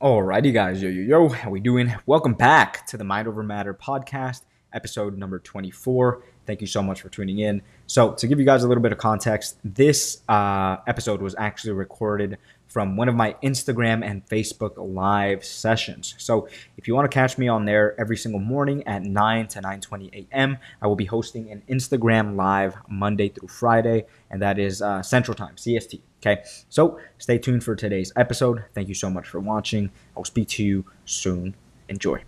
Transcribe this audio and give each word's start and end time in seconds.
Alrighty, 0.00 0.54
guys, 0.54 0.80
yo, 0.80 0.88
yo, 0.88 1.02
yo, 1.02 1.28
how 1.28 1.50
we 1.50 1.58
doing? 1.58 1.92
Welcome 2.06 2.34
back 2.34 2.86
to 2.86 2.96
the 2.96 3.02
Mind 3.02 3.26
Over 3.26 3.42
Matter 3.42 3.74
podcast, 3.74 4.42
episode 4.72 5.18
number 5.18 5.40
24. 5.40 6.22
Thank 6.46 6.60
you 6.60 6.68
so 6.68 6.80
much 6.84 7.02
for 7.02 7.08
tuning 7.08 7.40
in. 7.40 7.62
So, 7.88 8.12
to 8.12 8.28
give 8.28 8.38
you 8.38 8.44
guys 8.44 8.62
a 8.62 8.68
little 8.68 8.80
bit 8.80 8.92
of 8.92 8.98
context, 8.98 9.58
this 9.64 10.22
uh, 10.28 10.76
episode 10.86 11.20
was 11.20 11.34
actually 11.36 11.72
recorded 11.72 12.38
from 12.78 12.96
one 12.96 13.08
of 13.08 13.14
my 13.16 13.34
Instagram 13.42 14.08
and 14.08 14.24
Facebook 14.26 14.74
live 14.76 15.44
sessions. 15.44 16.14
So 16.16 16.46
if 16.76 16.86
you 16.86 16.94
want 16.94 17.10
to 17.10 17.12
catch 17.12 17.36
me 17.36 17.48
on 17.48 17.64
there 17.64 18.00
every 18.00 18.16
single 18.16 18.38
morning 18.38 18.86
at 18.86 19.02
9 19.02 19.48
to 19.48 19.60
9:20 19.60 20.14
a.m., 20.14 20.58
I 20.80 20.86
will 20.86 20.94
be 20.94 21.06
hosting 21.06 21.50
an 21.50 21.64
Instagram 21.68 22.36
live 22.36 22.76
Monday 22.88 23.30
through 23.30 23.48
Friday, 23.48 24.06
and 24.30 24.40
that 24.42 24.60
is 24.60 24.80
uh, 24.80 25.02
Central 25.02 25.34
Time 25.34 25.56
(CST). 25.56 26.00
Okay, 26.20 26.44
so 26.68 27.00
stay 27.18 27.36
tuned 27.36 27.64
for 27.64 27.74
today's 27.74 28.12
episode. 28.14 28.62
Thank 28.74 28.86
you 28.86 28.94
so 28.94 29.10
much 29.10 29.26
for 29.26 29.40
watching. 29.40 29.90
I 30.14 30.20
will 30.20 30.24
speak 30.24 30.46
to 30.50 30.62
you 30.62 30.84
soon. 31.04 31.56
Enjoy. 31.88 32.22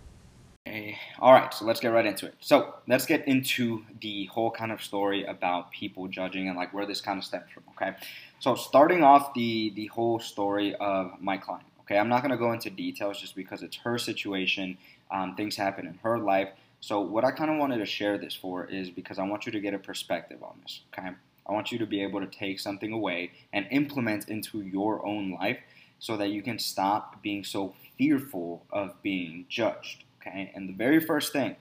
Okay. 0.67 0.95
All 1.19 1.33
right, 1.33 1.51
so 1.51 1.65
let's 1.65 1.79
get 1.79 1.89
right 1.89 2.05
into 2.05 2.27
it. 2.27 2.35
So 2.39 2.75
let's 2.87 3.07
get 3.07 3.27
into 3.27 3.83
the 3.99 4.25
whole 4.27 4.51
kind 4.51 4.71
of 4.71 4.81
story 4.83 5.25
about 5.25 5.71
people 5.71 6.07
judging 6.07 6.47
and 6.47 6.55
like 6.55 6.71
where 6.71 6.85
this 6.85 7.01
kind 7.01 7.17
of 7.17 7.25
stems 7.25 7.45
from. 7.51 7.63
Okay, 7.75 7.97
so 8.39 8.53
starting 8.55 9.03
off 9.03 9.33
the 9.33 9.71
the 9.71 9.87
whole 9.87 10.19
story 10.19 10.75
of 10.75 11.19
my 11.19 11.37
client. 11.37 11.65
Okay, 11.81 11.97
I'm 11.97 12.09
not 12.09 12.21
going 12.21 12.31
to 12.31 12.37
go 12.37 12.53
into 12.53 12.69
details 12.69 13.19
just 13.19 13.35
because 13.35 13.63
it's 13.63 13.77
her 13.77 13.97
situation. 13.97 14.77
Um, 15.09 15.35
things 15.35 15.55
happen 15.55 15.87
in 15.87 15.99
her 16.03 16.19
life. 16.19 16.49
So 16.79 17.01
what 17.01 17.25
I 17.25 17.31
kind 17.31 17.49
of 17.49 17.57
wanted 17.57 17.79
to 17.79 17.85
share 17.85 18.17
this 18.19 18.35
for 18.35 18.65
is 18.65 18.89
because 18.91 19.17
I 19.17 19.23
want 19.23 19.45
you 19.47 19.51
to 19.51 19.59
get 19.59 19.73
a 19.73 19.79
perspective 19.79 20.43
on 20.43 20.59
this. 20.61 20.81
Okay, 20.93 21.09
I 21.47 21.51
want 21.51 21.71
you 21.71 21.79
to 21.79 21.87
be 21.87 22.03
able 22.03 22.19
to 22.21 22.27
take 22.27 22.59
something 22.59 22.93
away 22.93 23.31
and 23.51 23.65
implement 23.71 24.29
into 24.29 24.61
your 24.61 25.03
own 25.05 25.31
life 25.31 25.57
so 25.97 26.17
that 26.17 26.29
you 26.29 26.43
can 26.43 26.59
stop 26.59 27.21
being 27.23 27.43
so 27.43 27.73
fearful 27.97 28.63
of 28.71 29.01
being 29.01 29.45
judged. 29.49 30.03
Okay, 30.21 30.51
and 30.53 30.69
the 30.69 30.73
very 30.73 30.99
first 30.99 31.33
thing, 31.33 31.55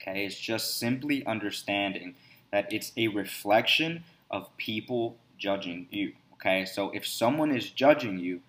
okay, 0.00 0.24
is 0.24 0.38
just 0.38 0.78
simply 0.78 1.26
understanding 1.26 2.14
that 2.52 2.72
it's 2.72 2.92
a 2.96 3.08
reflection 3.08 4.04
of 4.30 4.56
people 4.56 5.16
judging 5.36 5.88
you. 5.90 6.12
Okay, 6.34 6.64
so 6.64 6.90
if 6.90 7.06
someone 7.06 7.50
is 7.54 7.70
judging 7.70 8.18
you, 8.18 8.40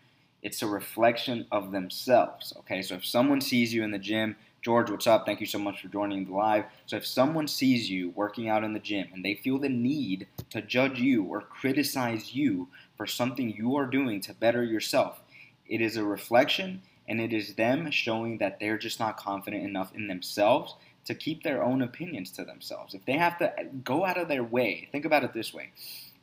it's 0.44 0.62
a 0.62 0.68
reflection 0.68 1.48
of 1.52 1.72
themselves. 1.72 2.54
Okay, 2.60 2.82
so 2.82 2.96
if 2.96 3.06
someone 3.06 3.42
sees 3.42 3.74
you 3.74 3.84
in 3.84 3.92
the 3.92 3.98
gym, 3.98 4.36
George, 4.62 4.90
what's 4.90 5.08
up? 5.08 5.26
Thank 5.26 5.40
you 5.40 5.46
so 5.46 5.60
much 5.60 5.82
for 5.82 5.88
joining 5.88 6.26
the 6.26 6.34
live. 6.34 6.66
So 6.86 6.98
if 6.98 7.06
someone 7.06 7.48
sees 7.48 7.90
you 7.90 8.12
working 8.12 8.50
out 8.50 8.64
in 8.64 8.74
the 8.74 8.80
gym 8.80 9.08
and 9.14 9.26
they 9.26 9.36
feel 9.36 9.58
the 9.58 9.70
need 9.70 10.28
to 10.52 10.62
judge 10.62 11.00
you 11.00 11.24
or 11.24 11.42
criticize 11.42 12.34
you 12.34 12.68
for 12.96 13.08
something 13.08 13.50
you 13.50 13.76
are 13.76 13.86
doing 13.86 14.22
to 14.22 14.34
better 14.34 14.64
yourself, 14.64 15.22
it 15.68 15.82
is 15.82 15.98
a 15.98 16.04
reflection 16.04 16.82
and 17.08 17.20
it 17.20 17.34
is 17.34 17.56
them 17.56 17.92
showing 17.92 18.38
that 18.38 18.60
they're 18.60 18.78
just 18.78 19.00
not 19.00 19.18
confident 19.18 19.64
enough 19.64 19.94
in 19.94 20.08
themselves 20.08 20.76
to 21.06 21.14
keep 21.14 21.44
their 21.44 21.62
own 21.64 21.82
opinions 21.82 22.32
to 22.32 22.46
themselves. 22.46 22.94
If 22.94 23.06
they 23.06 23.14
have 23.14 23.38
to 23.40 23.52
go 23.84 24.06
out 24.06 24.18
of 24.18 24.28
their 24.28 24.44
way, 24.44 24.88
think 24.92 25.06
about 25.06 25.24
it 25.24 25.34
this 25.34 25.54
way. 25.54 25.72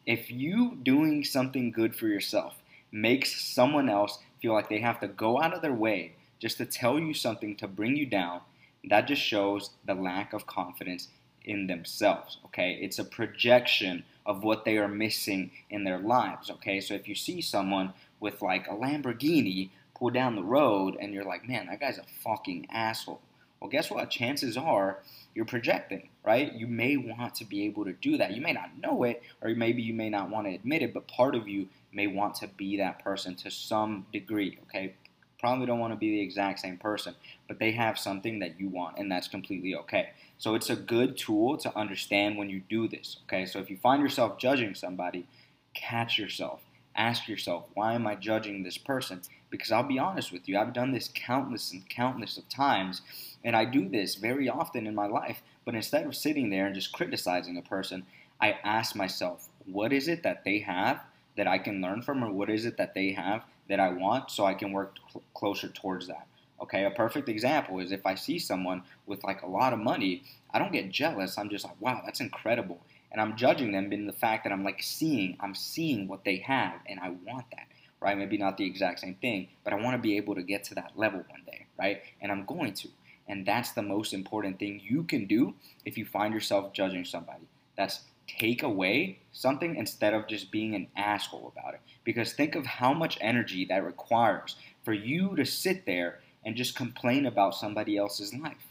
If 0.06 0.30
you 0.30 0.78
doing 0.82 1.24
something 1.24 1.70
good 1.70 1.94
for 1.94 2.06
yourself 2.06 2.54
makes 2.90 3.40
someone 3.40 3.88
else 3.88 4.18
feel 4.40 4.54
like 4.54 4.68
they 4.68 4.80
have 4.80 5.00
to 5.00 5.08
go 5.08 5.40
out 5.40 5.52
of 5.52 5.62
their 5.62 5.74
way 5.74 6.12
just 6.38 6.56
to 6.58 6.64
tell 6.64 6.98
you 6.98 7.12
something 7.12 7.54
to 7.56 7.68
bring 7.68 7.96
you 7.96 8.06
down, 8.06 8.40
that 8.88 9.06
just 9.06 9.22
shows 9.22 9.70
the 9.84 9.94
lack 9.94 10.32
of 10.32 10.46
confidence 10.46 11.08
in 11.44 11.66
themselves, 11.66 12.38
okay? 12.46 12.78
It's 12.80 12.98
a 12.98 13.04
projection 13.04 14.04
of 14.24 14.42
what 14.42 14.64
they 14.64 14.78
are 14.78 14.88
missing 14.88 15.50
in 15.68 15.84
their 15.84 15.98
lives, 15.98 16.50
okay? 16.50 16.80
So 16.80 16.94
if 16.94 17.06
you 17.08 17.14
see 17.14 17.40
someone 17.40 17.92
with 18.20 18.42
like 18.42 18.66
a 18.66 18.74
Lamborghini 18.74 19.70
pull 20.00 20.10
down 20.10 20.34
the 20.34 20.42
road 20.42 20.96
and 20.98 21.14
you're 21.14 21.24
like, 21.24 21.46
man, 21.46 21.66
that 21.66 21.78
guy's 21.78 21.98
a 21.98 22.04
fucking 22.24 22.66
asshole. 22.72 23.20
Well, 23.60 23.70
guess 23.70 23.90
what? 23.90 24.10
Chances 24.10 24.56
are 24.56 24.98
you're 25.34 25.44
projecting, 25.44 26.08
right? 26.24 26.52
You 26.54 26.66
may 26.66 26.96
want 26.96 27.34
to 27.36 27.44
be 27.44 27.66
able 27.66 27.84
to 27.84 27.92
do 27.92 28.16
that. 28.16 28.34
You 28.34 28.40
may 28.40 28.52
not 28.52 28.70
know 28.80 29.04
it, 29.04 29.22
or 29.42 29.50
maybe 29.50 29.82
you 29.82 29.92
may 29.92 30.08
not 30.08 30.30
want 30.30 30.46
to 30.46 30.54
admit 30.54 30.82
it, 30.82 30.94
but 30.94 31.06
part 31.06 31.34
of 31.34 31.46
you 31.46 31.68
may 31.92 32.06
want 32.06 32.34
to 32.36 32.48
be 32.48 32.78
that 32.78 33.04
person 33.04 33.34
to 33.36 33.50
some 33.50 34.06
degree, 34.12 34.58
okay? 34.62 34.94
Probably 35.38 35.66
don't 35.66 35.78
want 35.78 35.92
to 35.92 35.98
be 35.98 36.10
the 36.10 36.20
exact 36.20 36.60
same 36.60 36.78
person, 36.78 37.14
but 37.46 37.58
they 37.58 37.72
have 37.72 37.98
something 37.98 38.38
that 38.40 38.58
you 38.58 38.68
want, 38.68 38.98
and 38.98 39.12
that's 39.12 39.28
completely 39.28 39.74
okay. 39.74 40.10
So 40.38 40.54
it's 40.54 40.70
a 40.70 40.76
good 40.76 41.18
tool 41.18 41.58
to 41.58 41.76
understand 41.76 42.38
when 42.38 42.48
you 42.48 42.62
do 42.68 42.88
this, 42.88 43.18
okay? 43.26 43.44
So 43.44 43.58
if 43.58 43.68
you 43.68 43.76
find 43.76 44.02
yourself 44.02 44.38
judging 44.38 44.74
somebody, 44.74 45.26
catch 45.74 46.18
yourself. 46.18 46.60
Ask 46.96 47.28
yourself, 47.28 47.66
why 47.74 47.92
am 47.92 48.06
I 48.06 48.14
judging 48.14 48.62
this 48.62 48.78
person? 48.78 49.20
Because 49.50 49.72
I'll 49.72 49.82
be 49.82 49.98
honest 49.98 50.32
with 50.32 50.48
you, 50.48 50.56
I've 50.58 50.72
done 50.72 50.92
this 50.92 51.10
countless 51.12 51.72
and 51.72 51.88
countless 51.88 52.38
of 52.38 52.48
times, 52.48 53.02
and 53.44 53.56
I 53.56 53.64
do 53.64 53.88
this 53.88 54.14
very 54.14 54.48
often 54.48 54.86
in 54.86 54.94
my 54.94 55.06
life. 55.06 55.42
But 55.64 55.74
instead 55.74 56.06
of 56.06 56.14
sitting 56.14 56.50
there 56.50 56.66
and 56.66 56.74
just 56.74 56.92
criticizing 56.92 57.56
a 57.56 57.62
person, 57.62 58.06
I 58.40 58.58
ask 58.64 58.94
myself, 58.94 59.48
what 59.66 59.92
is 59.92 60.08
it 60.08 60.22
that 60.22 60.44
they 60.44 60.60
have 60.60 61.00
that 61.36 61.48
I 61.48 61.58
can 61.58 61.80
learn 61.82 62.02
from, 62.02 62.22
or 62.22 62.32
what 62.32 62.48
is 62.48 62.64
it 62.64 62.76
that 62.76 62.94
they 62.94 63.12
have 63.12 63.42
that 63.68 63.80
I 63.80 63.90
want 63.90 64.30
so 64.30 64.44
I 64.44 64.54
can 64.54 64.72
work 64.72 64.96
cl- 65.10 65.22
closer 65.34 65.68
towards 65.68 66.06
that? 66.06 66.26
Okay, 66.62 66.84
a 66.84 66.90
perfect 66.90 67.28
example 67.28 67.80
is 67.80 67.90
if 67.90 68.06
I 68.06 68.14
see 68.14 68.38
someone 68.38 68.82
with 69.06 69.24
like 69.24 69.42
a 69.42 69.48
lot 69.48 69.72
of 69.72 69.78
money, 69.78 70.22
I 70.50 70.58
don't 70.58 70.72
get 70.72 70.90
jealous. 70.90 71.38
I'm 71.38 71.48
just 71.48 71.64
like, 71.64 71.80
wow, 71.80 72.02
that's 72.04 72.20
incredible. 72.20 72.80
And 73.10 73.20
I'm 73.20 73.36
judging 73.36 73.72
them 73.72 73.92
in 73.92 74.06
the 74.06 74.12
fact 74.12 74.44
that 74.44 74.52
I'm 74.52 74.62
like 74.62 74.82
seeing, 74.82 75.36
I'm 75.40 75.54
seeing 75.54 76.06
what 76.06 76.24
they 76.24 76.36
have, 76.36 76.74
and 76.86 77.00
I 77.00 77.10
want 77.10 77.46
that 77.50 77.66
right? 78.00 78.16
Maybe 78.16 78.38
not 78.38 78.56
the 78.56 78.66
exact 78.66 79.00
same 79.00 79.16
thing, 79.16 79.48
but 79.64 79.72
I 79.72 79.76
want 79.76 79.94
to 79.94 79.98
be 80.02 80.16
able 80.16 80.34
to 80.34 80.42
get 80.42 80.64
to 80.64 80.74
that 80.76 80.92
level 80.96 81.24
one 81.28 81.42
day, 81.46 81.66
right? 81.78 82.02
And 82.20 82.32
I'm 82.32 82.44
going 82.44 82.72
to. 82.74 82.88
And 83.28 83.46
that's 83.46 83.72
the 83.72 83.82
most 83.82 84.12
important 84.12 84.58
thing 84.58 84.80
you 84.82 85.04
can 85.04 85.26
do 85.26 85.54
if 85.84 85.96
you 85.96 86.04
find 86.04 86.34
yourself 86.34 86.72
judging 86.72 87.04
somebody. 87.04 87.44
That's 87.76 88.00
take 88.26 88.62
away 88.62 89.18
something 89.32 89.76
instead 89.76 90.14
of 90.14 90.28
just 90.28 90.50
being 90.50 90.74
an 90.74 90.88
asshole 90.96 91.52
about 91.56 91.74
it. 91.74 91.80
Because 92.04 92.32
think 92.32 92.54
of 92.54 92.66
how 92.66 92.92
much 92.92 93.18
energy 93.20 93.64
that 93.66 93.84
requires 93.84 94.56
for 94.82 94.92
you 94.92 95.36
to 95.36 95.44
sit 95.44 95.86
there 95.86 96.20
and 96.44 96.56
just 96.56 96.76
complain 96.76 97.26
about 97.26 97.54
somebody 97.54 97.96
else's 97.96 98.34
life 98.34 98.69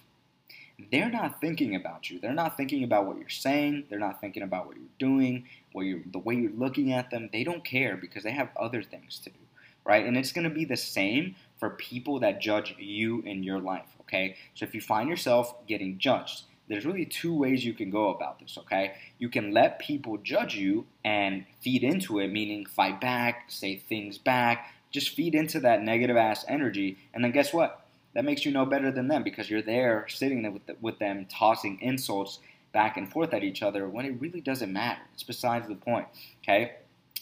they're 0.91 1.09
not 1.09 1.41
thinking 1.41 1.75
about 1.75 2.09
you. 2.09 2.19
They're 2.19 2.33
not 2.33 2.57
thinking 2.57 2.83
about 2.83 3.05
what 3.05 3.17
you're 3.17 3.29
saying. 3.29 3.85
They're 3.89 3.99
not 3.99 4.21
thinking 4.21 4.43
about 4.43 4.67
what 4.67 4.77
you're 4.77 4.85
doing, 4.97 5.45
what 5.73 5.83
you're, 5.83 6.01
the 6.11 6.19
way 6.19 6.35
you're 6.35 6.51
looking 6.51 6.93
at 6.93 7.11
them. 7.11 7.29
They 7.31 7.43
don't 7.43 7.63
care 7.63 7.97
because 7.97 8.23
they 8.23 8.31
have 8.31 8.49
other 8.57 8.81
things 8.81 9.19
to 9.19 9.29
do, 9.29 9.39
right? 9.85 10.05
And 10.05 10.17
it's 10.17 10.31
going 10.31 10.47
to 10.47 10.53
be 10.53 10.65
the 10.65 10.77
same 10.77 11.35
for 11.57 11.71
people 11.71 12.19
that 12.19 12.41
judge 12.41 12.75
you 12.79 13.21
in 13.21 13.43
your 13.43 13.59
life, 13.59 13.87
okay? 14.01 14.37
So 14.55 14.65
if 14.65 14.73
you 14.73 14.81
find 14.81 15.09
yourself 15.09 15.65
getting 15.67 15.97
judged, 15.97 16.43
there's 16.69 16.85
really 16.85 17.05
two 17.05 17.35
ways 17.35 17.65
you 17.65 17.73
can 17.73 17.89
go 17.89 18.13
about 18.13 18.39
this, 18.39 18.57
okay? 18.59 18.93
You 19.17 19.27
can 19.27 19.51
let 19.51 19.79
people 19.79 20.17
judge 20.17 20.55
you 20.55 20.85
and 21.03 21.45
feed 21.61 21.83
into 21.83 22.19
it, 22.19 22.31
meaning 22.31 22.65
fight 22.65 23.01
back, 23.01 23.45
say 23.47 23.75
things 23.75 24.17
back, 24.17 24.71
just 24.91 25.15
feed 25.15 25.35
into 25.35 25.59
that 25.61 25.81
negative 25.81 26.15
ass 26.15 26.45
energy, 26.47 26.97
and 27.13 27.23
then 27.23 27.31
guess 27.31 27.53
what? 27.53 27.85
That 28.13 28.25
makes 28.25 28.45
you 28.45 28.51
know 28.51 28.65
better 28.65 28.91
than 28.91 29.07
them 29.07 29.23
because 29.23 29.49
you're 29.49 29.61
there 29.61 30.05
sitting 30.07 30.41
there 30.41 30.51
with, 30.51 30.65
the, 30.65 30.75
with 30.81 30.99
them 30.99 31.25
tossing 31.29 31.79
insults 31.81 32.39
back 32.71 32.97
and 32.97 33.11
forth 33.11 33.33
at 33.33 33.43
each 33.43 33.61
other 33.61 33.87
when 33.87 34.05
it 34.05 34.19
really 34.19 34.41
doesn't 34.41 34.71
matter. 34.71 35.01
It's 35.13 35.23
besides 35.23 35.67
the 35.67 35.75
point. 35.75 36.07
Okay? 36.43 36.75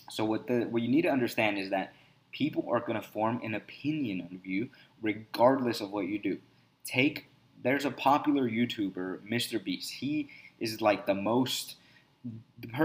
So 0.09 0.25
what 0.25 0.47
the 0.47 0.61
what 0.69 0.81
you 0.81 0.87
need 0.89 1.03
to 1.03 1.09
understand 1.09 1.57
is 1.57 1.69
that 1.71 1.93
people 2.31 2.67
are 2.71 2.79
going 2.79 2.99
to 2.99 3.07
form 3.07 3.41
an 3.43 3.55
opinion 3.55 4.29
of 4.33 4.45
you 4.45 4.69
regardless 5.01 5.81
of 5.81 5.91
what 5.91 6.07
you 6.07 6.19
do. 6.19 6.37
Take 6.85 7.29
there's 7.63 7.85
a 7.85 7.91
popular 7.91 8.47
YouTuber, 8.47 9.19
Mr. 9.29 9.63
Beast. 9.63 9.91
He 9.91 10.29
is 10.59 10.81
like 10.81 11.05
the 11.05 11.15
most 11.15 11.75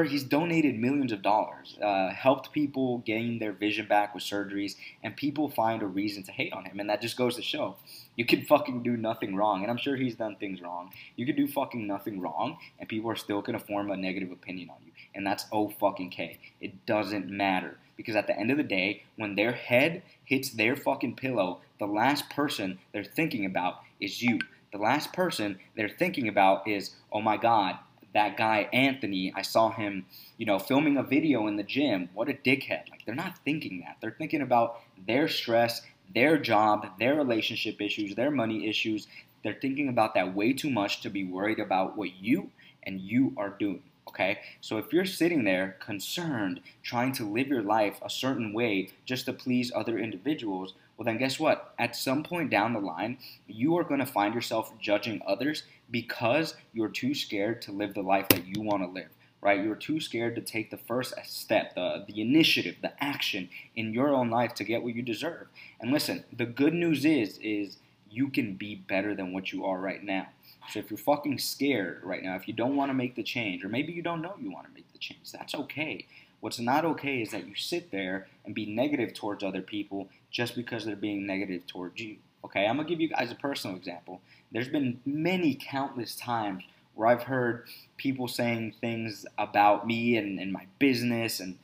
he's 0.08 0.24
donated 0.24 0.78
millions 0.78 1.12
of 1.12 1.22
dollars, 1.22 1.78
uh, 1.82 2.10
helped 2.10 2.52
people 2.52 2.98
gain 2.98 3.38
their 3.38 3.52
vision 3.52 3.86
back 3.86 4.14
with 4.14 4.22
surgeries, 4.22 4.76
and 5.02 5.16
people 5.16 5.48
find 5.48 5.82
a 5.82 5.86
reason 5.86 6.22
to 6.24 6.32
hate 6.32 6.52
on 6.52 6.64
him, 6.64 6.80
and 6.80 6.88
that 6.90 7.00
just 7.00 7.16
goes 7.16 7.36
to 7.36 7.42
show 7.42 7.76
you 8.16 8.26
can 8.26 8.42
fucking 8.42 8.82
do 8.82 8.96
nothing 8.96 9.34
wrong, 9.34 9.62
and 9.62 9.70
I'm 9.70 9.78
sure 9.78 9.96
he's 9.96 10.14
done 10.14 10.36
things 10.36 10.60
wrong. 10.60 10.92
You 11.16 11.24
can 11.24 11.36
do 11.36 11.46
fucking 11.46 11.86
nothing 11.86 12.20
wrong, 12.20 12.58
and 12.78 12.88
people 12.88 13.10
are 13.10 13.16
still 13.16 13.40
gonna 13.40 13.58
form 13.58 13.90
a 13.90 13.96
negative 13.96 14.30
opinion 14.30 14.70
on 14.70 14.76
you, 14.84 14.92
and 15.14 15.26
that's 15.26 15.46
oh 15.50 15.68
fucking 15.68 16.10
k. 16.10 16.38
It 16.60 16.84
doesn't 16.84 17.30
matter 17.30 17.78
because 17.96 18.16
at 18.16 18.26
the 18.26 18.38
end 18.38 18.50
of 18.50 18.56
the 18.56 18.62
day, 18.62 19.04
when 19.16 19.34
their 19.34 19.52
head 19.52 20.02
hits 20.24 20.50
their 20.50 20.76
fucking 20.76 21.16
pillow, 21.16 21.60
the 21.78 21.86
last 21.86 22.28
person 22.30 22.78
they're 22.92 23.04
thinking 23.04 23.46
about 23.46 23.80
is 24.00 24.22
you. 24.22 24.40
The 24.72 24.78
last 24.78 25.12
person 25.12 25.58
they're 25.76 25.88
thinking 25.88 26.28
about 26.28 26.66
is, 26.66 26.96
oh 27.12 27.20
my 27.20 27.36
god, 27.36 27.78
that 28.14 28.36
guy 28.36 28.68
Anthony, 28.72 29.32
I 29.34 29.42
saw 29.42 29.70
him, 29.70 30.06
you 30.36 30.46
know, 30.46 30.58
filming 30.58 30.96
a 30.96 31.02
video 31.02 31.46
in 31.46 31.56
the 31.56 31.62
gym. 31.62 32.10
What 32.14 32.28
a 32.28 32.34
dickhead. 32.34 32.90
Like 32.90 33.04
they're 33.04 33.14
not 33.14 33.38
thinking 33.44 33.80
that. 33.80 33.96
They're 34.00 34.16
thinking 34.16 34.42
about 34.42 34.80
their 35.06 35.28
stress, 35.28 35.82
their 36.14 36.38
job, 36.38 36.98
their 36.98 37.14
relationship 37.14 37.80
issues, 37.80 38.14
their 38.14 38.30
money 38.30 38.68
issues. 38.68 39.06
They're 39.42 39.58
thinking 39.60 39.88
about 39.88 40.14
that 40.14 40.34
way 40.34 40.52
too 40.52 40.70
much 40.70 41.00
to 41.02 41.10
be 41.10 41.24
worried 41.24 41.58
about 41.58 41.96
what 41.96 42.14
you 42.20 42.50
and 42.82 43.00
you 43.00 43.32
are 43.36 43.50
doing. 43.50 43.82
Okay? 44.08 44.40
So 44.60 44.78
if 44.78 44.92
you're 44.92 45.06
sitting 45.06 45.44
there 45.44 45.76
concerned, 45.80 46.60
trying 46.82 47.12
to 47.12 47.30
live 47.30 47.48
your 47.48 47.62
life 47.62 47.98
a 48.02 48.10
certain 48.10 48.52
way 48.52 48.90
just 49.04 49.26
to 49.26 49.32
please 49.32 49.72
other 49.74 49.98
individuals, 49.98 50.74
well, 50.96 51.06
then 51.06 51.18
guess 51.18 51.40
what? 51.40 51.74
At 51.78 51.96
some 51.96 52.22
point 52.22 52.50
down 52.50 52.72
the 52.72 52.80
line, 52.80 53.18
you 53.46 53.76
are 53.78 53.84
going 53.84 54.00
to 54.00 54.06
find 54.06 54.34
yourself 54.34 54.72
judging 54.80 55.20
others 55.26 55.64
because 55.90 56.54
you're 56.72 56.88
too 56.88 57.14
scared 57.14 57.62
to 57.62 57.72
live 57.72 57.94
the 57.94 58.02
life 58.02 58.28
that 58.28 58.46
you 58.46 58.62
want 58.62 58.82
to 58.82 58.88
live 58.88 59.08
right? 59.42 59.62
You're 59.62 59.74
too 59.74 60.00
scared 60.00 60.36
to 60.36 60.40
take 60.40 60.70
the 60.70 60.76
first 60.78 61.14
step, 61.24 61.74
the, 61.74 62.04
the 62.06 62.22
initiative, 62.22 62.76
the 62.80 62.92
action 63.02 63.50
in 63.74 63.92
your 63.92 64.14
own 64.14 64.30
life 64.30 64.54
to 64.54 64.64
get 64.64 64.82
what 64.82 64.94
you 64.94 65.02
deserve. 65.02 65.48
And 65.80 65.92
listen, 65.92 66.24
the 66.32 66.46
good 66.46 66.72
news 66.72 67.04
is, 67.04 67.38
is 67.38 67.76
you 68.08 68.28
can 68.28 68.54
be 68.54 68.76
better 68.76 69.14
than 69.14 69.32
what 69.32 69.52
you 69.52 69.66
are 69.66 69.78
right 69.78 70.02
now. 70.02 70.28
So 70.70 70.78
if 70.78 70.90
you're 70.90 70.98
fucking 70.98 71.38
scared 71.38 72.02
right 72.04 72.22
now, 72.22 72.36
if 72.36 72.46
you 72.46 72.54
don't 72.54 72.76
want 72.76 72.90
to 72.90 72.94
make 72.94 73.16
the 73.16 73.22
change, 73.24 73.64
or 73.64 73.68
maybe 73.68 73.92
you 73.92 74.00
don't 74.00 74.22
know 74.22 74.34
you 74.40 74.52
want 74.52 74.68
to 74.68 74.72
make 74.72 74.90
the 74.92 74.98
change, 74.98 75.32
that's 75.32 75.56
okay. 75.56 76.06
What's 76.38 76.60
not 76.60 76.84
okay 76.84 77.20
is 77.20 77.32
that 77.32 77.46
you 77.46 77.56
sit 77.56 77.90
there 77.90 78.28
and 78.44 78.54
be 78.54 78.66
negative 78.66 79.12
towards 79.12 79.42
other 79.42 79.62
people 79.62 80.08
just 80.32 80.56
because 80.56 80.84
they're 80.84 80.96
being 80.96 81.26
negative 81.26 81.66
towards 81.66 82.00
you. 82.00 82.16
Okay, 82.44 82.66
I'm 82.66 82.76
gonna 82.76 82.88
give 82.88 83.00
you 83.00 83.08
guys 83.08 83.30
a 83.30 83.36
personal 83.36 83.76
example. 83.76 84.20
There's 84.50 84.68
been 84.68 85.00
many 85.06 85.54
countless 85.54 86.16
times 86.16 86.64
where 86.94 87.08
I've 87.08 87.22
heard 87.22 87.66
people 87.96 88.28
saying 88.28 88.74
things 88.80 89.24
about 89.38 89.86
me 89.86 90.16
and, 90.16 90.38
and 90.38 90.52
my 90.52 90.66
business 90.78 91.40
and 91.40 91.58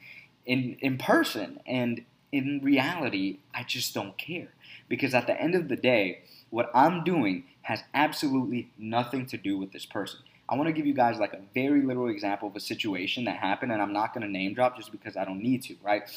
in, 0.47 0.77
in 0.81 0.99
person. 0.99 1.61
And 1.67 2.05
in 2.33 2.61
reality, 2.63 3.39
I 3.55 3.63
just 3.63 3.95
don't 3.95 4.17
care. 4.19 4.49
Because 4.89 5.15
at 5.15 5.27
the 5.27 5.41
end 5.41 5.55
of 5.55 5.69
the 5.69 5.77
day, 5.77 6.23
what 6.51 6.71
I'm 6.75 7.05
doing 7.05 7.45
has 7.63 7.83
absolutely 7.93 8.71
nothing 8.79 9.27
to 9.27 9.37
do 9.37 9.59
with 9.59 9.73
this 9.73 9.85
person. 9.85 10.21
I 10.49 10.57
want 10.57 10.69
to 10.69 10.73
give 10.73 10.87
you 10.87 10.95
guys 10.95 11.19
like 11.19 11.35
a 11.35 11.41
very 11.53 11.83
literal 11.83 12.09
example 12.09 12.49
of 12.49 12.57
a 12.57 12.61
situation 12.61 13.25
that 13.25 13.37
happened, 13.37 13.71
and 13.71 13.83
I'm 13.83 13.93
not 13.93 14.15
going 14.15 14.27
to 14.27 14.33
name 14.33 14.55
drop 14.55 14.77
just 14.77 14.91
because 14.91 15.15
I 15.15 15.27
don't 15.27 15.43
need 15.43 15.63
to, 15.65 15.77
right? 15.83 16.09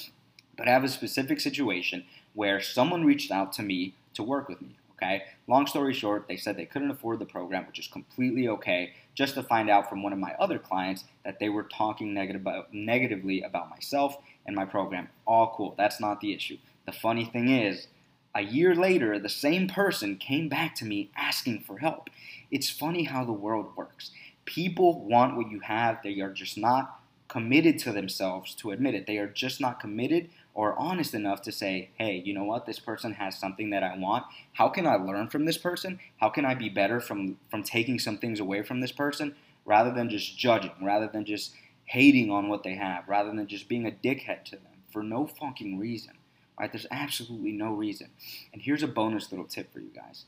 But 0.62 0.68
I 0.68 0.74
have 0.74 0.84
a 0.84 0.90
specific 0.90 1.40
situation 1.40 2.04
where 2.36 2.62
someone 2.62 3.04
reached 3.04 3.32
out 3.32 3.52
to 3.54 3.64
me 3.64 3.96
to 4.14 4.22
work 4.22 4.48
with 4.48 4.62
me. 4.62 4.78
Okay. 4.92 5.24
Long 5.48 5.66
story 5.66 5.92
short, 5.92 6.28
they 6.28 6.38
said 6.38 6.56
they 6.56 6.68
couldn't 6.68 6.92
afford 6.92 7.18
the 7.18 7.26
program, 7.26 7.66
which 7.66 7.80
is 7.80 7.88
completely 7.88 8.48
okay. 8.48 8.94
Just 9.16 9.34
to 9.34 9.42
find 9.42 9.72
out 9.72 9.90
from 9.90 10.04
one 10.04 10.14
of 10.14 10.20
my 10.20 10.36
other 10.38 10.60
clients 10.60 11.06
that 11.26 11.40
they 11.40 11.50
were 11.50 11.64
talking 11.64 12.14
negative 12.14 12.44
about, 12.44 12.72
negatively 12.72 13.42
about 13.42 13.72
myself 13.72 14.18
and 14.46 14.56
my 14.56 14.64
program. 14.64 15.10
All 15.26 15.52
cool. 15.58 15.74
That's 15.80 16.00
not 16.00 16.22
the 16.22 16.32
issue. 16.32 16.60
The 16.86 16.92
funny 16.92 17.26
thing 17.26 17.50
is, 17.50 17.88
a 18.36 18.44
year 18.44 18.76
later, 18.76 19.18
the 19.18 19.30
same 19.30 19.68
person 19.68 20.16
came 20.16 20.48
back 20.48 20.76
to 20.76 20.86
me 20.86 21.10
asking 21.18 21.62
for 21.62 21.80
help. 21.80 22.12
It's 22.52 22.70
funny 22.70 23.06
how 23.06 23.26
the 23.26 23.34
world 23.34 23.72
works. 23.76 24.12
People 24.46 25.04
want 25.06 25.36
what 25.36 25.50
you 25.50 25.62
have, 25.62 26.04
they 26.04 26.22
are 26.22 26.32
just 26.32 26.56
not 26.56 27.02
committed 27.32 27.80
to 27.80 27.94
themselves 27.94 28.54
to 28.54 28.72
admit 28.72 28.94
it. 28.94 29.08
They 29.08 29.18
are 29.18 29.26
just 29.26 29.62
not 29.62 29.80
committed 29.80 30.30
or 30.54 30.78
honest 30.78 31.14
enough 31.14 31.42
to 31.44 31.52
say, 31.52 31.90
hey, 31.96 32.22
you 32.26 32.34
know 32.34 32.44
what, 32.44 32.66
this 32.66 32.80
person 32.80 33.14
has 33.14 33.38
something 33.38 33.70
that 33.70 33.84
I 33.84 33.98
want. 33.98 34.26
How 34.54 34.68
can 34.70 34.86
I 34.86 34.96
learn 34.96 35.28
from 35.30 35.46
this 35.46 35.58
person? 35.58 36.00
How 36.18 36.30
can 36.30 36.46
I 36.46 36.56
be 36.56 36.70
better 36.70 37.00
from, 37.00 37.38
from 37.50 37.64
taking 37.64 38.00
some 38.00 38.18
things 38.18 38.40
away 38.40 38.62
from 38.62 38.82
this 38.82 38.92
person 38.92 39.36
rather 39.66 39.92
than 39.92 40.10
just 40.10 40.38
judging, 40.38 40.74
rather 40.82 41.08
than 41.08 41.24
just 41.26 41.54
hating 41.86 42.32
on 42.32 42.50
what 42.50 42.64
they 42.64 42.76
have, 42.76 43.08
rather 43.08 43.34
than 43.34 43.48
just 43.48 43.70
being 43.70 43.86
a 43.86 43.92
dickhead 43.92 44.44
to 44.46 44.52
them 44.52 44.84
for 44.92 45.04
no 45.04 45.26
fucking 45.26 45.80
reason. 45.80 46.14
Right? 46.60 46.72
There's 46.72 46.88
absolutely 46.92 47.54
no 47.54 47.74
reason. 47.74 48.10
And 48.54 48.62
here's 48.62 48.84
a 48.84 48.88
bonus 48.88 49.32
little 49.32 49.46
tip 49.46 49.72
for 49.72 49.80
you 49.80 49.90
guys. 49.96 50.26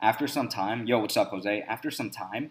After 0.00 0.26
some 0.26 0.48
time, 0.48 0.86
yo, 0.86 0.98
what's 0.98 1.16
up, 1.16 1.30
Jose? 1.30 1.62
After 1.62 1.90
some 1.90 2.10
time, 2.10 2.50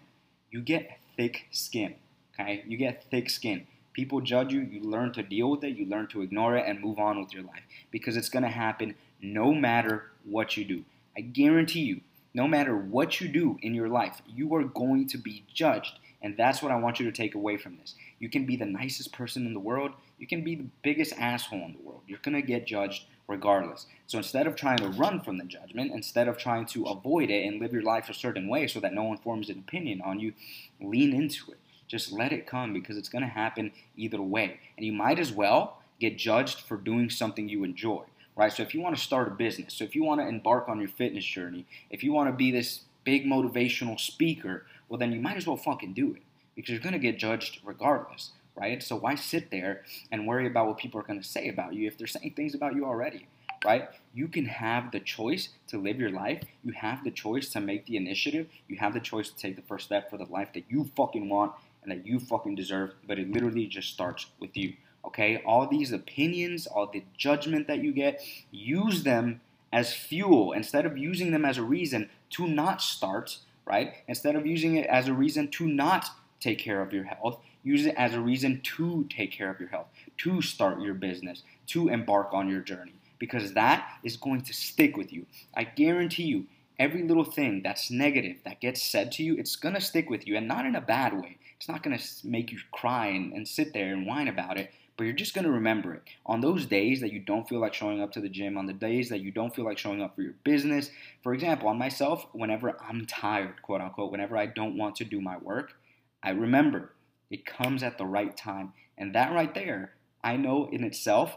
you 0.50 0.60
get 0.60 0.98
thick 1.16 1.46
skin. 1.50 1.96
Okay? 2.34 2.64
You 2.66 2.78
get 2.78 3.04
thick 3.10 3.28
skin 3.28 3.66
people 3.92 4.20
judge 4.20 4.52
you, 4.52 4.60
you 4.60 4.80
learn 4.82 5.12
to 5.12 5.22
deal 5.22 5.50
with 5.50 5.64
it, 5.64 5.76
you 5.76 5.86
learn 5.86 6.06
to 6.08 6.22
ignore 6.22 6.56
it, 6.56 6.64
and 6.66 6.80
move 6.80 6.98
on 6.98 7.20
with 7.20 7.32
your 7.32 7.42
life 7.42 7.62
because 7.90 8.16
it's 8.16 8.28
going 8.28 8.42
to 8.42 8.48
happen 8.48 8.94
no 9.20 9.52
matter 9.52 10.10
what 10.24 10.56
you 10.56 10.64
do. 10.64 10.84
I 11.16 11.20
guarantee 11.20 11.80
you, 11.80 12.00
no 12.34 12.48
matter 12.48 12.76
what 12.76 13.20
you 13.20 13.28
do 13.28 13.58
in 13.62 13.74
your 13.74 13.88
life, 13.88 14.22
you 14.26 14.54
are 14.54 14.64
going 14.64 15.06
to 15.08 15.18
be 15.18 15.44
judged. 15.52 15.98
And 16.22 16.36
that's 16.36 16.62
what 16.62 16.72
I 16.72 16.76
want 16.76 17.00
you 17.00 17.06
to 17.06 17.16
take 17.16 17.34
away 17.34 17.56
from 17.56 17.76
this. 17.76 17.94
You 18.18 18.28
can 18.28 18.46
be 18.46 18.56
the 18.56 18.64
nicest 18.64 19.12
person 19.12 19.46
in 19.46 19.54
the 19.54 19.60
world, 19.60 19.92
you 20.18 20.26
can 20.26 20.44
be 20.44 20.54
the 20.54 20.68
biggest 20.82 21.12
asshole 21.18 21.64
in 21.64 21.72
the 21.72 21.82
world. 21.82 22.02
You're 22.06 22.20
going 22.22 22.40
to 22.40 22.42
get 22.42 22.66
judged 22.66 23.06
regardless. 23.26 23.86
So 24.06 24.18
instead 24.18 24.46
of 24.46 24.54
trying 24.54 24.78
to 24.78 24.88
run 24.88 25.20
from 25.20 25.38
the 25.38 25.44
judgment, 25.44 25.92
instead 25.92 26.28
of 26.28 26.38
trying 26.38 26.66
to 26.66 26.84
avoid 26.84 27.30
it 27.30 27.44
and 27.44 27.60
live 27.60 27.72
your 27.72 27.82
life 27.82 28.08
a 28.08 28.14
certain 28.14 28.48
way 28.48 28.66
so 28.68 28.78
that 28.80 28.94
no 28.94 29.02
one 29.02 29.18
forms 29.18 29.48
an 29.48 29.58
opinion 29.58 30.00
on 30.02 30.20
you, 30.20 30.32
lean 30.80 31.12
into 31.12 31.50
it. 31.50 31.58
Just 31.92 32.10
let 32.10 32.32
it 32.32 32.46
come 32.46 32.72
because 32.72 32.96
it's 32.96 33.10
going 33.10 33.20
to 33.20 33.28
happen 33.28 33.70
either 33.98 34.22
way. 34.22 34.60
And 34.78 34.86
you 34.86 34.94
might 34.94 35.18
as 35.18 35.30
well 35.30 35.76
get 36.00 36.16
judged 36.16 36.60
for 36.60 36.78
doing 36.78 37.10
something 37.10 37.50
you 37.50 37.64
enjoy, 37.64 38.04
right? 38.34 38.50
So 38.50 38.62
if 38.62 38.72
you 38.72 38.80
want 38.80 38.96
to 38.96 39.02
start 39.02 39.28
a 39.28 39.32
business, 39.32 39.74
so 39.74 39.84
if 39.84 39.94
you 39.94 40.02
want 40.02 40.22
to 40.22 40.26
embark 40.26 40.70
on 40.70 40.80
your 40.80 40.88
fitness 40.88 41.26
journey, 41.26 41.66
if 41.90 42.02
you 42.02 42.10
want 42.10 42.30
to 42.30 42.32
be 42.32 42.50
this 42.50 42.80
big 43.04 43.26
motivational 43.26 44.00
speaker, 44.00 44.64
well, 44.88 44.98
then 44.98 45.12
you 45.12 45.20
might 45.20 45.36
as 45.36 45.46
well 45.46 45.58
fucking 45.58 45.92
do 45.92 46.14
it 46.14 46.22
because 46.56 46.70
you're 46.70 46.80
going 46.80 46.94
to 46.94 46.98
get 46.98 47.18
judged 47.18 47.60
regardless, 47.62 48.30
right? 48.56 48.82
So 48.82 48.96
why 48.96 49.14
sit 49.14 49.50
there 49.50 49.84
and 50.10 50.26
worry 50.26 50.46
about 50.46 50.68
what 50.68 50.78
people 50.78 50.98
are 50.98 51.04
going 51.04 51.20
to 51.20 51.28
say 51.28 51.50
about 51.50 51.74
you 51.74 51.86
if 51.86 51.98
they're 51.98 52.06
saying 52.06 52.32
things 52.34 52.54
about 52.54 52.74
you 52.74 52.86
already? 52.86 53.26
right? 53.64 53.88
You 54.12 54.28
can 54.28 54.46
have 54.46 54.90
the 54.90 55.00
choice 55.00 55.50
to 55.68 55.78
live 55.78 56.00
your 56.00 56.10
life. 56.10 56.42
You 56.64 56.72
have 56.72 57.04
the 57.04 57.10
choice 57.10 57.48
to 57.50 57.60
make 57.60 57.86
the 57.86 57.96
initiative. 57.96 58.48
You 58.68 58.76
have 58.78 58.92
the 58.92 59.00
choice 59.00 59.30
to 59.30 59.36
take 59.36 59.56
the 59.56 59.62
first 59.62 59.86
step 59.86 60.10
for 60.10 60.16
the 60.16 60.24
life 60.24 60.52
that 60.54 60.64
you 60.68 60.90
fucking 60.96 61.28
want 61.28 61.52
and 61.82 61.90
that 61.90 62.06
you 62.06 62.18
fucking 62.18 62.54
deserve, 62.54 62.94
but 63.06 63.18
it 63.18 63.30
literally 63.30 63.66
just 63.66 63.92
starts 63.92 64.26
with 64.38 64.56
you. 64.56 64.74
Okay? 65.04 65.42
All 65.44 65.66
these 65.66 65.92
opinions, 65.92 66.66
all 66.66 66.86
the 66.86 67.04
judgment 67.16 67.66
that 67.66 67.82
you 67.82 67.92
get, 67.92 68.22
use 68.50 69.02
them 69.02 69.40
as 69.72 69.92
fuel 69.92 70.52
instead 70.52 70.86
of 70.86 70.98
using 70.98 71.32
them 71.32 71.44
as 71.44 71.58
a 71.58 71.62
reason 71.62 72.10
to 72.30 72.46
not 72.46 72.82
start, 72.82 73.38
right? 73.64 73.94
Instead 74.06 74.36
of 74.36 74.46
using 74.46 74.76
it 74.76 74.86
as 74.86 75.08
a 75.08 75.14
reason 75.14 75.48
to 75.48 75.66
not 75.66 76.06
take 76.40 76.58
care 76.58 76.82
of 76.82 76.92
your 76.92 77.04
health, 77.04 77.40
use 77.62 77.86
it 77.86 77.94
as 77.96 78.14
a 78.14 78.20
reason 78.20 78.60
to 78.62 79.06
take 79.08 79.30
care 79.30 79.50
of 79.50 79.60
your 79.60 79.68
health, 79.68 79.86
to 80.18 80.42
start 80.42 80.80
your 80.80 80.94
business, 80.94 81.42
to 81.68 81.88
embark 81.88 82.32
on 82.32 82.48
your 82.48 82.60
journey, 82.60 82.94
because 83.18 83.54
that 83.54 83.88
is 84.02 84.16
going 84.16 84.42
to 84.42 84.52
stick 84.52 84.96
with 84.96 85.12
you. 85.12 85.26
I 85.54 85.64
guarantee 85.64 86.24
you, 86.24 86.46
every 86.78 87.02
little 87.02 87.24
thing 87.24 87.62
that's 87.62 87.90
negative 87.90 88.38
that 88.44 88.60
gets 88.60 88.82
said 88.82 89.12
to 89.12 89.22
you, 89.22 89.36
it's 89.36 89.56
going 89.56 89.74
to 89.74 89.80
stick 89.80 90.10
with 90.10 90.26
you, 90.26 90.36
and 90.36 90.48
not 90.48 90.66
in 90.66 90.74
a 90.74 90.80
bad 90.80 91.14
way. 91.14 91.38
It's 91.62 91.68
not 91.68 91.84
going 91.84 91.96
to 91.96 92.04
make 92.26 92.50
you 92.50 92.58
cry 92.72 93.06
and, 93.06 93.32
and 93.32 93.46
sit 93.46 93.72
there 93.72 93.94
and 93.94 94.04
whine 94.04 94.26
about 94.26 94.58
it, 94.58 94.72
but 94.96 95.04
you're 95.04 95.12
just 95.12 95.32
going 95.32 95.44
to 95.44 95.52
remember 95.52 95.94
it. 95.94 96.02
On 96.26 96.40
those 96.40 96.66
days 96.66 97.00
that 97.00 97.12
you 97.12 97.20
don't 97.20 97.48
feel 97.48 97.60
like 97.60 97.72
showing 97.72 98.02
up 98.02 98.10
to 98.14 98.20
the 98.20 98.28
gym, 98.28 98.58
on 98.58 98.66
the 98.66 98.72
days 98.72 99.10
that 99.10 99.20
you 99.20 99.30
don't 99.30 99.54
feel 99.54 99.64
like 99.64 99.78
showing 99.78 100.02
up 100.02 100.16
for 100.16 100.22
your 100.22 100.34
business, 100.42 100.90
for 101.22 101.32
example, 101.32 101.68
on 101.68 101.78
myself, 101.78 102.26
whenever 102.32 102.76
I'm 102.82 103.06
tired, 103.06 103.62
quote 103.62 103.80
unquote, 103.80 104.10
whenever 104.10 104.36
I 104.36 104.46
don't 104.46 104.76
want 104.76 104.96
to 104.96 105.04
do 105.04 105.20
my 105.20 105.36
work, 105.36 105.74
I 106.20 106.30
remember 106.30 106.94
it 107.30 107.46
comes 107.46 107.84
at 107.84 107.96
the 107.96 108.06
right 108.06 108.36
time. 108.36 108.72
And 108.98 109.14
that 109.14 109.32
right 109.32 109.54
there, 109.54 109.92
I 110.24 110.38
know 110.38 110.68
in 110.72 110.82
itself 110.82 111.36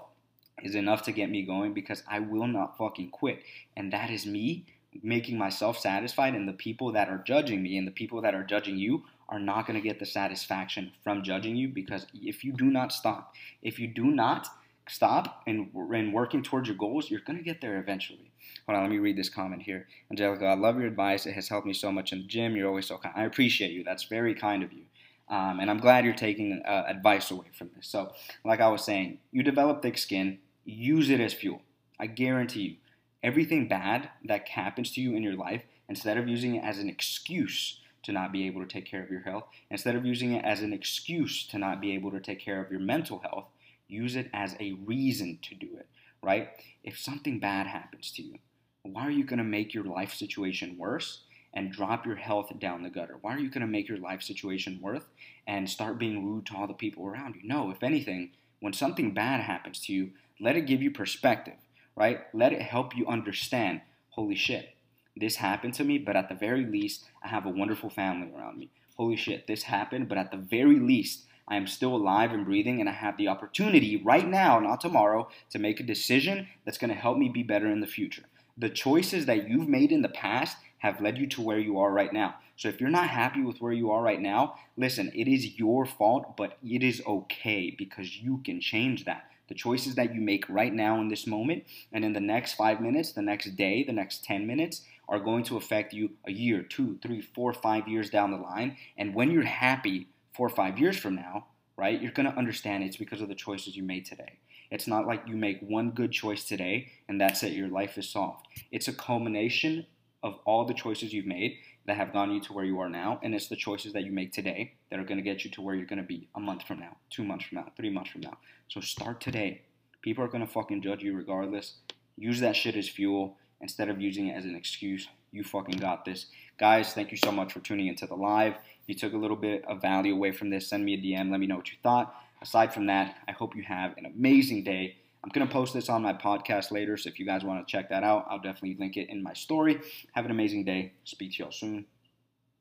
is 0.63 0.73
enough 0.73 1.03
to 1.03 1.11
get 1.11 1.29
me 1.29 1.43
going 1.43 1.75
because 1.75 2.01
I 2.09 2.17
will 2.17 2.47
not 2.47 2.79
fucking 2.79 3.11
quit. 3.11 3.43
And 3.77 3.93
that 3.93 4.09
is 4.09 4.25
me 4.25 4.65
making 5.03 5.37
myself 5.37 5.77
satisfied, 5.77 6.33
and 6.33 6.47
the 6.47 6.53
people 6.53 6.93
that 6.93 7.09
are 7.09 7.23
judging 7.27 7.61
me 7.61 7.77
and 7.77 7.85
the 7.85 7.91
people 7.91 8.21
that 8.21 8.33
are 8.33 8.43
judging 8.43 8.77
you 8.77 9.03
are 9.29 9.39
not 9.39 9.65
going 9.65 9.79
to 9.79 9.87
get 9.87 9.99
the 9.99 10.05
satisfaction 10.05 10.91
from 11.03 11.23
judging 11.23 11.55
you 11.55 11.67
because 11.67 12.05
if 12.13 12.43
you 12.43 12.51
do 12.53 12.65
not 12.65 12.91
stop, 12.91 13.33
if 13.61 13.79
you 13.79 13.87
do 13.87 14.05
not 14.05 14.47
stop 14.87 15.41
and, 15.47 15.69
and 15.73 16.13
working 16.13 16.43
towards 16.43 16.67
your 16.67 16.77
goals, 16.77 17.09
you're 17.09 17.21
going 17.21 17.37
to 17.37 17.43
get 17.43 17.61
there 17.61 17.77
eventually. 17.77 18.31
Hold 18.65 18.77
on, 18.77 18.83
let 18.83 18.91
me 18.91 18.99
read 18.99 19.17
this 19.17 19.29
comment 19.29 19.63
here. 19.63 19.87
Angelica, 20.11 20.45
I 20.45 20.53
love 20.53 20.77
your 20.77 20.87
advice. 20.87 21.25
It 21.25 21.33
has 21.33 21.49
helped 21.49 21.65
me 21.65 21.73
so 21.73 21.91
much 21.91 22.11
in 22.13 22.19
the 22.19 22.27
gym. 22.27 22.55
You're 22.55 22.67
always 22.67 22.87
so 22.87 22.97
kind. 22.97 23.13
I 23.17 23.23
appreciate 23.23 23.71
you. 23.71 23.83
That's 23.83 24.03
very 24.03 24.35
kind 24.35 24.63
of 24.63 24.71
you. 24.71 24.83
Um, 25.27 25.59
and 25.59 25.71
I'm 25.71 25.79
glad 25.79 26.05
you're 26.05 26.13
taking 26.13 26.61
uh, 26.65 26.83
advice 26.87 27.31
away 27.31 27.47
from 27.57 27.71
this. 27.75 27.87
So, 27.87 28.13
like 28.43 28.61
I 28.61 28.67
was 28.67 28.85
saying, 28.85 29.17
you 29.31 29.41
develop 29.41 29.81
thick 29.81 29.97
skin, 29.97 30.37
use 30.65 31.09
it 31.09 31.19
as 31.19 31.33
fuel. 31.33 31.61
I 31.99 32.05
guarantee 32.05 32.61
you, 32.61 32.75
everything 33.23 33.67
bad 33.67 34.09
that 34.25 34.47
happens 34.49 34.91
to 34.91 35.01
you 35.01 35.15
in 35.15 35.23
your 35.23 35.33
life, 35.33 35.63
instead 35.89 36.17
of 36.17 36.27
using 36.27 36.55
it 36.55 36.63
as 36.63 36.77
an 36.77 36.89
excuse 36.89 37.79
to 38.05 38.11
not 38.11 38.31
be 38.31 38.47
able 38.47 38.61
to 38.61 38.67
take 38.67 38.85
care 38.85 39.03
of 39.03 39.09
your 39.09 39.21
health, 39.21 39.45
instead 39.69 39.95
of 39.95 40.05
using 40.05 40.33
it 40.33 40.45
as 40.45 40.61
an 40.61 40.73
excuse 40.73 41.45
to 41.47 41.57
not 41.57 41.81
be 41.81 41.93
able 41.93 42.11
to 42.11 42.19
take 42.19 42.39
care 42.39 42.63
of 42.63 42.71
your 42.71 42.79
mental 42.79 43.19
health, 43.19 43.45
use 43.87 44.15
it 44.15 44.29
as 44.33 44.55
a 44.59 44.73
reason 44.85 45.39
to 45.41 45.55
do 45.55 45.67
it, 45.77 45.87
right? 46.21 46.49
If 46.83 46.97
something 46.97 47.39
bad 47.39 47.67
happens 47.67 48.11
to 48.11 48.21
you, 48.21 48.35
why 48.83 49.07
are 49.07 49.11
you 49.11 49.23
going 49.23 49.39
to 49.39 49.43
make 49.43 49.73
your 49.73 49.83
life 49.83 50.13
situation 50.13 50.77
worse 50.77 51.23
and 51.53 51.71
drop 51.71 52.05
your 52.05 52.15
health 52.15 52.51
down 52.59 52.83
the 52.83 52.89
gutter? 52.89 53.17
Why 53.21 53.33
are 53.33 53.39
you 53.39 53.49
going 53.49 53.61
to 53.61 53.67
make 53.67 53.87
your 53.87 53.97
life 53.97 54.21
situation 54.21 54.79
worse 54.81 55.03
and 55.47 55.69
start 55.69 55.97
being 55.97 56.25
rude 56.25 56.45
to 56.47 56.55
all 56.55 56.67
the 56.67 56.73
people 56.73 57.07
around 57.07 57.35
you? 57.35 57.47
No, 57.47 57.71
if 57.71 57.81
anything, 57.81 58.31
when 58.59 58.73
something 58.73 59.13
bad 59.13 59.41
happens 59.41 59.79
to 59.81 59.93
you, 59.93 60.11
let 60.39 60.55
it 60.55 60.67
give 60.67 60.83
you 60.83 60.91
perspective, 60.91 61.55
right? 61.95 62.21
Let 62.33 62.53
it 62.53 62.61
help 62.61 62.95
you 62.95 63.07
understand, 63.07 63.81
holy 64.09 64.35
shit, 64.35 64.74
this 65.15 65.37
happened 65.37 65.73
to 65.75 65.83
me, 65.83 65.97
but 65.97 66.15
at 66.15 66.29
the 66.29 66.35
very 66.35 66.65
least, 66.65 67.05
I 67.23 67.29
have 67.29 67.45
a 67.45 67.49
wonderful 67.49 67.89
family 67.89 68.31
around 68.35 68.57
me. 68.57 68.69
Holy 68.97 69.15
shit, 69.15 69.47
this 69.47 69.63
happened, 69.63 70.09
but 70.09 70.17
at 70.17 70.31
the 70.31 70.37
very 70.37 70.79
least, 70.79 71.25
I 71.47 71.57
am 71.57 71.67
still 71.67 71.95
alive 71.95 72.31
and 72.31 72.45
breathing, 72.45 72.79
and 72.79 72.89
I 72.89 72.93
have 72.93 73.17
the 73.17 73.27
opportunity 73.27 73.97
right 73.97 74.27
now, 74.27 74.59
not 74.59 74.81
tomorrow, 74.81 75.29
to 75.51 75.59
make 75.59 75.79
a 75.79 75.83
decision 75.83 76.47
that's 76.63 76.77
going 76.77 76.89
to 76.89 76.99
help 76.99 77.17
me 77.17 77.29
be 77.29 77.43
better 77.43 77.69
in 77.69 77.81
the 77.81 77.87
future. 77.87 78.23
The 78.57 78.69
choices 78.69 79.25
that 79.25 79.47
you've 79.47 79.67
made 79.67 79.91
in 79.91 80.01
the 80.01 80.09
past 80.09 80.57
have 80.79 81.01
led 81.01 81.17
you 81.17 81.27
to 81.27 81.41
where 81.41 81.59
you 81.59 81.79
are 81.79 81.91
right 81.91 82.13
now. 82.13 82.35
So 82.57 82.69
if 82.69 82.79
you're 82.79 82.89
not 82.89 83.09
happy 83.09 83.41
with 83.41 83.59
where 83.59 83.73
you 83.73 83.91
are 83.91 84.01
right 84.01 84.21
now, 84.21 84.55
listen, 84.77 85.11
it 85.13 85.27
is 85.27 85.59
your 85.59 85.85
fault, 85.85 86.37
but 86.37 86.57
it 86.63 86.83
is 86.83 87.01
okay 87.05 87.73
because 87.77 88.17
you 88.17 88.41
can 88.45 88.61
change 88.61 89.05
that. 89.05 89.29
The 89.47 89.55
choices 89.55 89.95
that 89.95 90.15
you 90.15 90.21
make 90.21 90.47
right 90.49 90.73
now 90.73 90.99
in 91.01 91.09
this 91.09 91.27
moment 91.27 91.65
and 91.91 92.03
in 92.03 92.13
the 92.13 92.19
next 92.19 92.53
five 92.53 92.81
minutes, 92.81 93.11
the 93.11 93.21
next 93.21 93.55
day, 93.55 93.83
the 93.83 93.93
next 93.93 94.23
10 94.23 94.47
minutes 94.47 94.81
are 95.07 95.19
going 95.19 95.43
to 95.45 95.57
affect 95.57 95.93
you 95.93 96.11
a 96.25 96.31
year, 96.31 96.61
two, 96.61 96.97
three, 97.01 97.21
four, 97.21 97.53
five 97.53 97.87
years 97.87 98.09
down 98.09 98.31
the 98.31 98.37
line. 98.37 98.77
And 98.97 99.13
when 99.13 99.31
you're 99.31 99.43
happy 99.43 100.07
four 100.33 100.47
or 100.47 100.49
five 100.49 100.79
years 100.79 100.97
from 100.97 101.15
now, 101.15 101.47
right, 101.77 102.01
you're 102.01 102.11
going 102.11 102.29
to 102.29 102.37
understand 102.37 102.83
it's 102.83 102.97
because 102.97 103.21
of 103.21 103.29
the 103.29 103.35
choices 103.35 103.75
you 103.75 103.83
made 103.83 104.05
today. 104.05 104.39
It's 104.71 104.87
not 104.87 105.05
like 105.05 105.23
you 105.27 105.35
make 105.35 105.59
one 105.61 105.91
good 105.91 106.11
choice 106.11 106.43
today 106.43 106.91
and 107.07 107.21
that's 107.21 107.43
it, 107.43 107.53
your 107.53 107.67
life 107.67 107.97
is 107.97 108.09
solved. 108.09 108.47
It's 108.71 108.87
a 108.87 108.93
culmination 108.93 109.85
of 110.23 110.39
all 110.43 110.65
the 110.65 110.73
choices 110.73 111.13
you've 111.13 111.27
made 111.27 111.57
that 111.85 111.97
have 111.97 112.11
gotten 112.11 112.33
you 112.33 112.41
to 112.41 112.53
where 112.53 112.65
you 112.65 112.79
are 112.79 112.89
now, 112.89 113.19
and 113.21 113.35
it's 113.35 113.47
the 113.47 113.55
choices 113.55 113.93
that 113.93 114.03
you 114.03 114.11
make 114.11 114.33
today 114.33 114.73
that 114.89 114.99
are 114.99 115.03
going 115.03 115.17
to 115.17 115.23
get 115.23 115.45
you 115.45 115.51
to 115.51 115.61
where 115.61 115.75
you're 115.75 115.85
going 115.85 116.01
to 116.01 116.03
be 116.03 116.27
a 116.33 116.39
month 116.39 116.63
from 116.63 116.79
now, 116.79 116.97
two 117.11 117.23
months 117.23 117.45
from 117.45 117.59
now, 117.59 117.71
three 117.77 117.91
months 117.91 118.09
from 118.09 118.21
now. 118.21 118.35
So 118.67 118.81
start 118.81 119.21
today. 119.21 119.61
People 120.01 120.23
are 120.23 120.27
going 120.27 120.45
to 120.45 120.51
fucking 120.51 120.81
judge 120.81 121.03
you 121.03 121.15
regardless. 121.15 121.75
Use 122.17 122.39
that 122.39 122.55
shit 122.55 122.75
as 122.75 122.89
fuel 122.89 123.37
instead 123.61 123.89
of 123.89 124.01
using 124.01 124.27
it 124.27 124.33
as 124.35 124.45
an 124.45 124.55
excuse. 124.55 125.07
You 125.31 125.43
fucking 125.43 125.79
got 125.79 126.05
this. 126.05 126.27
Guys, 126.57 126.93
thank 126.93 127.11
you 127.11 127.17
so 127.17 127.31
much 127.31 127.51
for 127.51 127.59
tuning 127.59 127.87
into 127.87 128.07
the 128.07 128.15
live. 128.15 128.53
If 128.53 128.87
you 128.87 128.95
took 128.95 129.13
a 129.13 129.17
little 129.17 129.35
bit 129.35 129.65
of 129.65 129.81
value 129.81 130.13
away 130.13 130.31
from 130.31 130.49
this, 130.49 130.67
send 130.67 130.85
me 130.85 130.93
a 130.93 130.97
DM. 130.97 131.31
Let 131.31 131.39
me 131.39 131.47
know 131.47 131.57
what 131.57 131.71
you 131.71 131.77
thought. 131.83 132.15
Aside 132.41 132.73
from 132.73 132.85
that, 132.87 133.17
I 133.27 133.31
hope 133.31 133.55
you 133.55 133.63
have 133.63 133.97
an 133.97 134.05
amazing 134.05 134.63
day. 134.63 134.97
I'm 135.23 135.29
going 135.29 135.47
to 135.47 135.51
post 135.51 135.73
this 135.73 135.89
on 135.89 136.03
my 136.03 136.13
podcast 136.13 136.71
later, 136.71 136.95
so 136.97 137.09
if 137.09 137.17
you 137.17 137.25
guys 137.25 137.43
want 137.43 137.67
to 137.67 137.71
check 137.71 137.89
that 137.89 138.03
out, 138.03 138.27
I'll 138.29 138.39
definitely 138.39 138.77
link 138.79 138.95
it 138.95 139.09
in 139.09 139.23
my 139.23 139.33
story. 139.33 139.81
Have 140.13 140.25
an 140.25 140.31
amazing 140.31 140.65
day. 140.65 140.93
Speak 141.03 141.33
to 141.33 141.43
y'all 141.43 141.51
soon. 141.51 141.85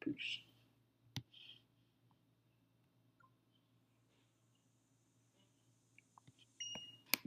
Peace. 0.01 0.39